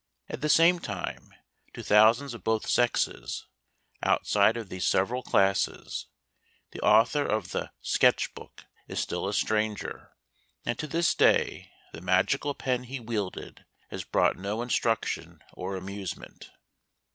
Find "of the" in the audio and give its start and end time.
7.23-7.69